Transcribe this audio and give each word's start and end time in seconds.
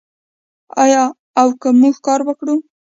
آیا 0.83 1.03
او 1.39 1.47
که 1.61 1.69
موږ 1.79 1.95
کار 2.05 2.19
وکړو؟ 2.25 2.55